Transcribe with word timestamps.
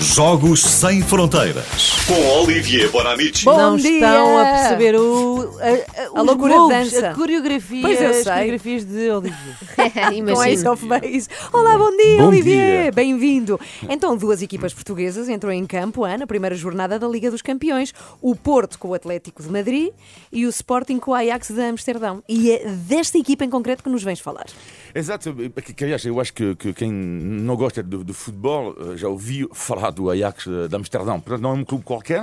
Jogos 0.00 0.62
Sem 0.62 1.02
Fronteiras. 1.02 1.92
Com 2.06 2.40
Olivier 2.42 2.90
Bonamici. 2.90 3.44
Bom 3.44 3.54
não 3.54 3.76
dia! 3.76 3.90
estão 3.96 4.38
a 4.38 4.44
perceber 4.44 4.96
o, 4.96 5.58
a, 5.60 6.16
a, 6.16 6.18
A 6.20 6.22
loucura 6.22 6.56
moves, 6.56 6.90
dança. 6.92 7.10
a 7.10 7.14
coreografia, 7.14 7.82
Pois 7.82 8.00
eu 8.00 8.08
as 8.08 8.16
sei. 8.16 8.32
coreografias 8.32 8.84
de 8.86 9.10
Olivier. 9.10 9.56
Com 10.34 10.42
Ace 10.42 10.66
of 10.66 10.86
Base. 10.86 11.28
Olá, 11.52 11.76
bom 11.76 11.94
dia, 11.94 12.16
Bom 12.16 12.28
Olivier. 12.28 12.82
dia. 12.84 12.92
Bem-vindo. 12.92 13.60
Então, 13.90 14.16
duas 14.16 14.40
equipas 14.40 14.72
portuguesas 14.72 15.28
entram 15.28 15.52
em 15.52 15.66
campo 15.66 16.02
ah, 16.04 16.16
na 16.16 16.26
primeira 16.26 16.56
jornada 16.56 16.98
da 16.98 17.06
Liga 17.06 17.30
dos 17.30 17.42
Campeões. 17.42 17.92
O 18.22 18.34
Porto 18.34 18.78
com 18.78 18.88
o 18.88 18.94
Atlético 18.94 19.42
de 19.42 19.50
Madrid 19.50 19.90
e 20.32 20.46
o 20.46 20.48
Sporting 20.48 20.98
com 20.98 21.10
o 21.10 21.14
Ajax 21.14 21.50
de 21.50 21.60
Amsterdão. 21.60 22.22
E 22.26 22.50
é 22.52 22.66
desta 22.70 23.18
equipa 23.18 23.44
em 23.44 23.50
concreto 23.50 23.82
que 23.84 23.90
nos 23.90 24.02
vens 24.02 24.18
falar. 24.18 24.46
Exato, 24.94 25.34
aliás, 25.82 26.04
eu 26.06 26.18
acho 26.18 26.32
que, 26.32 26.56
que 26.56 26.72
quem 26.72 26.90
não 26.90 27.54
gosta 27.54 27.82
de, 27.82 28.02
de 28.02 28.12
futebol 28.14 28.74
eh, 28.80 28.96
já 28.96 29.06
ouviu 29.08 29.48
falar 29.52 29.89
do 29.90 30.10
Ajax 30.10 30.46
de 30.68 30.76
Amsterdão. 30.76 31.20
Portanto, 31.20 31.42
não 31.42 31.50
é 31.50 31.54
um 31.54 31.64
clube 31.64 31.84
qualquer. 31.84 32.22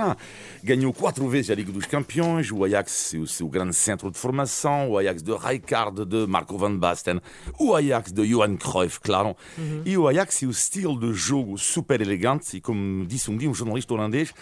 Ganhou 0.62 0.92
quatro 0.92 1.28
vezes 1.28 1.50
a 1.50 1.54
Liga 1.54 1.72
dos 1.72 1.86
Campeões. 1.86 2.50
O 2.50 2.64
Ajax 2.64 3.14
é 3.14 3.18
o 3.18 3.26
seu 3.26 3.48
grande 3.48 3.74
centro 3.74 4.10
de 4.10 4.18
formação. 4.18 4.90
O 4.90 4.98
Ajax 4.98 5.22
de 5.22 5.32
Rijkaard, 5.36 6.04
de 6.04 6.26
Marco 6.26 6.56
van 6.58 6.76
Basten. 6.76 7.20
O 7.58 7.74
Ajax 7.74 8.12
de 8.12 8.26
Johan 8.26 8.56
Cruyff, 8.56 9.00
claro. 9.00 9.36
E 9.84 9.96
o 9.96 10.08
Ajax 10.08 10.42
é 10.42 10.46
o 10.46 10.50
estilo 10.50 10.98
de 10.98 11.12
jogo 11.12 11.58
super 11.58 12.00
elegante. 12.00 12.56
E 12.56 12.60
como 12.60 13.06
disse 13.06 13.30
um 13.30 13.36
dia 13.36 13.48
um 13.48 13.54
jornalista 13.54 13.94
holandês, 13.94 14.32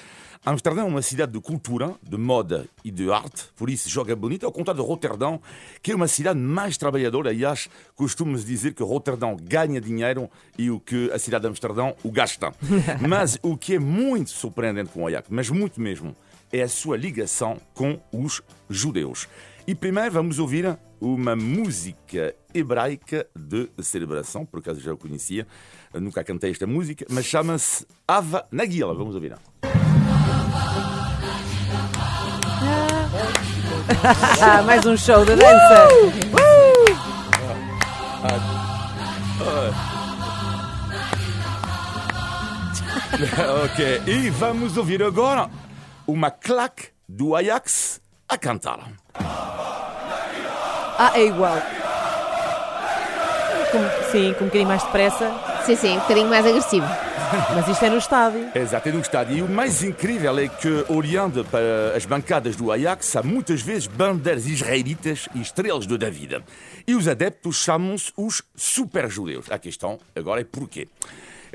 Amsterdão 0.48 0.84
é 0.84 0.88
uma 0.88 1.02
cidade 1.02 1.32
de 1.32 1.40
cultura, 1.40 1.96
de 2.00 2.16
moda 2.16 2.68
e 2.84 2.90
de 2.92 3.10
arte, 3.10 3.46
por 3.56 3.68
isso 3.68 3.88
joga 3.90 4.14
bonito, 4.14 4.46
ao 4.46 4.52
contrário 4.52 4.80
de 4.80 4.88
Roterdão, 4.88 5.40
que 5.82 5.90
é 5.90 5.94
uma 5.96 6.06
cidade 6.06 6.38
mais 6.38 6.76
trabalhadora. 6.76 7.30
Aliás, 7.30 7.68
costumamos 7.96 8.44
dizer 8.44 8.72
que 8.72 8.80
Roterdão 8.80 9.36
ganha 9.42 9.80
dinheiro 9.80 10.30
e 10.56 10.70
o 10.70 10.78
que 10.78 11.10
a 11.10 11.18
cidade 11.18 11.42
de 11.42 11.48
Amsterdão 11.48 11.96
o 12.04 12.12
gasta. 12.12 12.54
Mas 13.08 13.40
o 13.42 13.56
que 13.56 13.74
é 13.74 13.78
muito 13.80 14.30
surpreendente 14.30 14.90
com 14.90 15.02
o 15.02 15.08
Ajax, 15.08 15.28
mas 15.28 15.50
muito 15.50 15.80
mesmo, 15.80 16.14
é 16.52 16.62
a 16.62 16.68
sua 16.68 16.96
ligação 16.96 17.60
com 17.74 18.00
os 18.12 18.40
judeus. 18.70 19.26
E 19.66 19.74
primeiro 19.74 20.12
vamos 20.12 20.38
ouvir 20.38 20.78
uma 21.00 21.34
música 21.34 22.36
hebraica 22.54 23.26
de 23.36 23.68
celebração, 23.82 24.46
por 24.46 24.60
acaso 24.60 24.78
já 24.78 24.92
o 24.92 24.96
conhecia, 24.96 25.44
nunca 25.92 26.22
cantei 26.22 26.52
esta 26.52 26.68
música, 26.68 27.04
mas 27.10 27.26
chama-se 27.26 27.84
Ava 28.06 28.46
Nagila. 28.52 28.94
Vamos 28.94 29.16
ouvir. 29.16 29.32
Ah, 29.32 29.40
mais 34.64 34.84
um 34.86 34.96
show 34.96 35.24
de 35.24 35.36
dança. 35.36 35.88
ok, 43.64 44.02
e 44.06 44.30
vamos 44.30 44.76
ouvir 44.76 45.02
agora 45.02 45.48
uma 46.06 46.30
claque 46.30 46.88
do 47.08 47.34
Ajax 47.34 48.00
a 48.28 48.36
cantar. 48.36 48.80
Ah, 50.98 51.12
é 51.14 51.24
igual. 51.26 51.56
Com- 53.70 54.10
sim, 54.10 54.32
com 54.34 54.44
um 54.44 54.46
bocadinho 54.48 54.68
mais 54.68 54.82
depressa, 54.82 55.30
Sim, 55.66 55.74
sim, 55.74 55.96
um 55.96 56.00
bocadinho 56.00 56.28
mais 56.28 56.46
agressivo. 56.46 56.86
mas 57.52 57.66
isto 57.66 57.84
é 57.84 57.90
no 57.90 57.98
estádio. 57.98 58.50
Exato, 58.54 58.88
é 58.88 58.92
no 58.92 59.00
estádio. 59.00 59.36
E 59.36 59.42
o 59.42 59.48
mais 59.48 59.82
incrível 59.82 60.38
é 60.38 60.46
que, 60.46 60.84
olhando 60.88 61.44
para 61.44 61.92
as 61.96 62.06
bancadas 62.06 62.54
do 62.54 62.70
Ajax, 62.70 63.16
há 63.16 63.22
muitas 63.24 63.62
vezes 63.62 63.88
bandeiras 63.88 64.46
israelitas 64.46 65.28
e 65.34 65.40
estrelas 65.40 65.84
de 65.84 65.98
David. 65.98 66.40
E 66.86 66.94
os 66.94 67.08
adeptos 67.08 67.56
chamam-se 67.56 68.12
os 68.16 68.42
super-judeus. 68.54 69.50
A 69.50 69.58
questão 69.58 69.98
agora 70.14 70.40
é 70.40 70.44
porquê. 70.44 70.86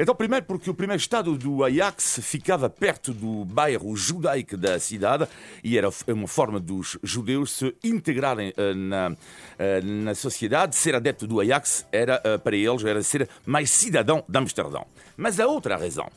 Então, 0.02 0.16
primeiro, 0.16 0.44
porque 0.48 0.68
o 0.68 0.74
primeiro 0.74 1.00
estado 1.00 1.38
do 1.38 1.64
Ajax 1.64 2.22
ficava 2.24 2.68
perto 2.68 3.14
do 3.14 3.46
bairro 3.46 3.96
judaico 3.96 4.58
da 4.58 4.80
cidade 4.80 5.28
e 5.64 5.78
era 5.78 5.90
uma 6.08 6.28
forma 6.28 6.60
dos 6.60 6.98
judeus 7.04 7.52
se 7.52 7.76
integrarem 7.84 8.52
eh, 8.58 8.74
na, 8.74 9.16
eh, 9.60 9.80
na 9.84 10.16
sociedade. 10.16 10.76
Ser 10.76 10.96
adepto 10.96 11.28
do 11.28 11.40
Ajax 11.40 11.86
era, 11.92 12.20
eh, 12.24 12.36
para 12.40 12.56
eles, 12.56 12.84
era 12.84 13.04
ser 13.04 13.30
mais 13.46 13.70
cidadão 13.70 14.24
de 14.28 14.36
Amsterdão. 14.40 14.88
Mas 15.16 15.40
a 15.40 15.46
outra 15.46 15.78
razão 15.78 16.10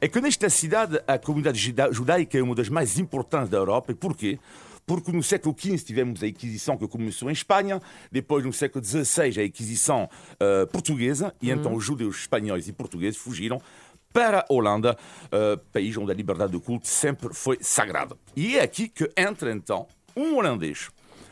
é 0.00 0.08
que 0.08 0.18
nesta 0.18 0.48
cidade 0.48 0.98
a 1.06 1.18
comunidade 1.18 1.58
juda- 1.58 1.92
judaica 1.92 2.38
é 2.38 2.42
uma 2.42 2.54
das 2.54 2.70
mais 2.70 2.98
importantes 2.98 3.50
da 3.50 3.58
Europa. 3.58 3.92
E 3.92 3.94
porquê? 3.94 4.38
Porque 4.86 5.10
no 5.10 5.22
século 5.22 5.54
XV 5.58 5.78
tivemos 5.78 6.22
a 6.22 6.28
Inquisição 6.28 6.76
que 6.76 6.86
começou 6.86 7.28
em 7.28 7.32
Espanha, 7.32 7.82
depois 8.10 8.44
no 8.44 8.52
século 8.52 8.84
XVI 8.84 9.40
a 9.40 9.44
Inquisição 9.44 10.08
eh, 10.38 10.64
portuguesa, 10.66 11.34
e 11.42 11.50
então 11.50 11.74
os 11.74 11.84
judeus 11.84 12.20
espanhóis 12.20 12.68
e 12.68 12.72
portugueses 12.72 13.18
fugiram 13.18 13.60
para 14.12 14.46
a 14.48 14.52
Holanda, 14.52 14.96
eh, 15.32 15.58
país 15.72 15.96
onde 15.96 16.12
a 16.12 16.14
liberdade 16.14 16.52
de 16.52 16.60
culto 16.60 16.86
sempre 16.86 17.34
foi 17.34 17.58
sagrada. 17.60 18.16
E 18.36 18.56
é 18.56 18.62
aqui 18.62 18.88
que 18.88 19.10
entra 19.16 19.50
então 19.50 19.88
um 20.16 20.36
holandês 20.36 20.88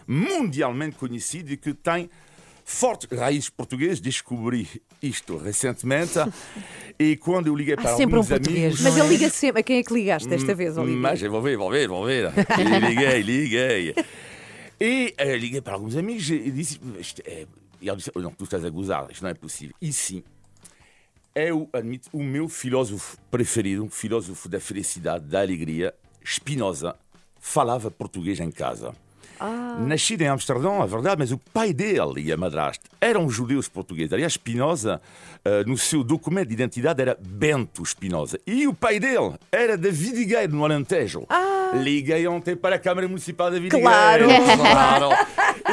mundialmente 0.07 0.97
conhecido 0.97 1.53
e 1.53 1.57
que 1.57 1.73
tem 1.73 2.11
fortes 2.65 3.09
raízes 3.17 3.51
portuguesas. 3.51 4.01
Descobri 4.01 4.69
isto 5.03 5.37
recentemente 5.37 6.19
e 6.99 7.17
quando 7.17 7.49
eu 7.49 7.55
liguei 7.55 7.77
para 7.77 7.97
sempre 7.97 8.17
um 8.17 8.19
alguns 8.19 8.29
português, 8.29 8.65
amigos... 8.65 8.81
Mas 8.81 8.97
ele 8.97 9.09
liga 9.09 9.31
sempre. 9.31 9.61
A 9.61 9.63
quem 9.63 9.79
é 9.79 9.83
que 9.83 9.93
ligaste 9.93 10.29
desta 10.29 10.55
vez, 10.55 10.77
Olivier? 10.77 11.01
Mas 11.01 11.23
eu 11.23 11.31
vou 11.31 11.43
ver, 11.43 11.57
vou 11.57 11.71
ver, 11.71 11.89
vou 11.89 12.05
ver. 12.07 12.33
E 12.59 12.87
liguei, 12.89 13.23
liguei. 13.23 13.95
E 14.81 15.15
eh, 15.17 15.37
liguei 15.37 15.61
para 15.61 15.75
alguns 15.75 15.97
amigos 15.97 16.29
e 16.29 16.51
disse: 16.51 16.81
é... 17.25 17.47
e 17.81 17.89
ele 17.89 17.97
disse: 17.97 18.11
Não, 18.17 18.33
tu 18.33 18.45
estás 18.45 18.65
a 18.65 18.71
gozar, 18.71 19.07
isto 19.11 19.23
não 19.23 19.31
é 19.31 19.35
possível. 19.35 19.75
E 19.81 19.93
sim, 19.93 20.23
eu 21.35 21.69
admito, 21.73 22.09
o 22.13 22.23
meu 22.23 22.49
filósofo 22.49 23.17
preferido, 23.31 23.85
um 23.85 23.91
filósofo 23.91 24.49
da 24.49 24.61
felicidade, 24.61 25.25
da 25.27 25.41
alegria, 25.41 25.95
Spinoza, 26.25 26.97
falava 27.41 27.91
português 27.91 28.41
em 28.41 28.51
casa. 28.51 28.95
Nascido 29.87 30.23
em 30.23 30.29
Amsterdão, 30.29 30.83
é 30.83 30.87
verdade, 30.87 31.17
mas 31.19 31.33
o 31.33 31.39
pai 31.39 31.73
dele 31.73 32.23
e 32.23 32.33
a 32.33 32.37
madrasta 32.37 32.89
eram 33.01 33.29
judeus 33.29 33.69
portugueses. 33.69 34.13
Aliás, 34.13 34.35
Spinoza, 34.35 35.01
eh, 35.45 35.65
no 35.65 35.77
seu 35.77 36.03
documento 36.05 36.49
de 36.49 36.55
identidade, 36.55 37.03
era 37.03 37.19
Bento 37.21 37.85
Spinoza. 37.85 38.39
E 38.47 38.67
o 38.67 38.75
pai 38.75 39.01
dele 39.01 39.35
era 39.51 39.77
da 39.77 39.91
Vidigueiro, 39.91 40.55
no 40.55 40.65
Alentejo. 40.65 41.27
Liguei 41.75 42.27
ontem 42.27 42.57
para 42.57 42.77
a 42.77 42.79
Câmara 42.79 43.09
Municipal 43.09 43.51
da 43.51 43.59
Vidigueiro. 43.59 43.83
Claro. 43.83 44.27
Claro. 44.65 45.09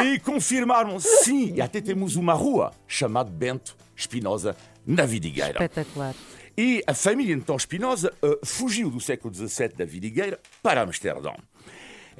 E 0.05 0.19
confirmaram, 0.19 0.99
sim, 0.99 1.53
e 1.55 1.61
até 1.61 1.81
temos 1.81 2.15
uma 2.15 2.33
rua 2.33 2.71
chamada 2.87 3.29
Bento 3.29 3.75
Spinoza, 3.95 4.55
na 4.85 5.05
Vidigueira. 5.05 5.63
Espetacular. 5.63 6.15
E 6.57 6.83
a 6.85 6.93
família 6.93 7.33
então 7.33 7.57
Spinoza 7.57 8.13
eh, 8.21 8.39
fugiu 8.43 8.89
do 8.89 8.99
século 8.99 9.33
XVII 9.33 9.69
da 9.69 9.85
Vidigueira 9.85 10.39
para 10.61 10.81
Amsterdão. 10.81 11.35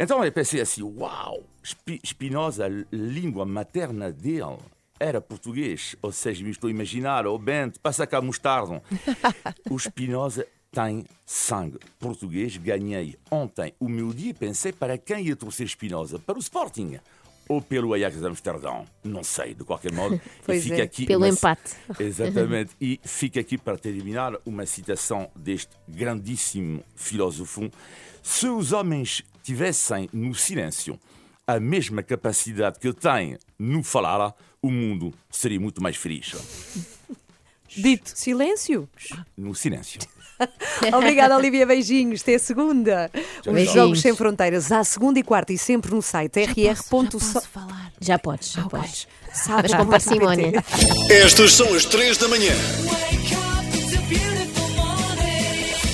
Então 0.04 0.24
eu 0.26 0.32
pensei 0.32 0.60
assim, 0.62 0.82
uau, 0.82 1.44
Spi- 1.64 2.02
Spinoza, 2.04 2.66
a 2.66 2.70
língua 2.92 3.46
materna 3.46 4.12
dele 4.12 4.58
era 5.00 5.22
português, 5.22 5.96
ou 6.02 6.12
seja, 6.12 6.44
me 6.44 6.50
estou 6.50 6.68
a 6.68 6.72
imaginar, 6.72 7.28
o 7.28 7.38
Bento, 7.38 7.80
passa 7.80 8.08
cá 8.08 8.20
mostardo. 8.20 8.82
o 9.70 9.78
Spinoza 9.78 10.48
tem 10.72 11.06
sangue 11.26 11.78
português, 12.00 12.58
ganhei 12.58 13.16
ontem 13.30 13.74
o 13.80 13.88
meu 13.88 14.12
dia 14.12 14.32
e 14.32 14.34
pensei 14.34 14.72
para 14.72 14.98
quem 14.98 15.28
ia 15.28 15.36
torcer 15.36 15.68
Spinoza, 15.68 16.18
para 16.18 16.36
o 16.38 16.40
Sporting 16.40 16.98
ou 17.48 17.62
pelo 17.62 17.94
Ajax 17.94 18.18
de 18.20 18.26
Amsterdão, 18.26 18.86
não 19.04 19.24
sei, 19.24 19.54
de 19.54 19.64
qualquer 19.64 19.92
modo. 19.92 20.20
Pois 20.46 20.66
e 20.66 20.70
fica 20.70 20.82
é. 20.82 20.84
aqui 20.84 21.06
Pelo 21.06 21.26
uma- 21.26 21.30
empate. 21.30 21.76
Exatamente. 22.00 22.72
E 22.82 23.00
fica 23.04 23.40
aqui 23.40 23.58
para 23.58 23.78
terminar 23.78 24.34
uma 24.46 24.66
citação 24.66 25.30
deste 25.36 25.72
grandíssimo 25.88 26.84
filósofo. 26.96 27.70
Se 28.24 28.48
os 28.48 28.72
homens 28.72 29.24
tivessem 29.42 30.10
no 30.14 30.34
silêncio 30.34 31.00
a 31.48 31.60
mesma 31.60 32.02
capacidade 32.02 32.80
que 32.80 32.94
têm 32.94 33.38
no 33.60 33.84
falar, 33.84 34.34
o 34.62 34.72
mundo 34.72 35.14
seria 35.30 35.60
muito 35.60 35.82
mais 35.82 35.98
feliz. 35.98 36.34
Dito. 37.68 38.12
Silêncio. 38.16 38.88
No 39.38 39.56
silêncio. 39.56 40.00
Obrigada, 40.94 41.36
Olivia. 41.36 41.66
Beijinhos. 41.66 42.22
Até 42.22 42.38
segunda. 42.38 43.12
Os 43.46 43.54
Beijinhos. 43.54 43.74
Jogos 43.74 44.02
Sem 44.02 44.16
Fronteiras, 44.16 44.72
à 44.72 44.84
segunda 44.84 45.20
e 45.20 45.24
quarta 45.24 45.54
e 45.54 45.58
sempre 45.58 45.92
no 45.92 46.02
site 46.02 46.44
rr.so. 46.46 47.42
falar. 47.42 47.92
Já 48.00 48.18
podes, 48.18 48.52
já 48.52 48.64
podes. 48.68 49.08
Sabes 49.34 49.74
com 49.74 49.86
parcimónia. 49.86 50.64
Estas 51.10 51.54
são 51.54 51.74
as 51.74 51.86
três 51.86 52.18
da 52.18 52.28
manhã. 52.28 52.54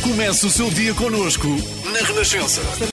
Comece 0.01 0.45
o 0.45 0.49
seu 0.49 0.69
dia 0.69 0.93
conosco 0.93 1.47
na 1.91 1.99
Renascença. 1.99 2.61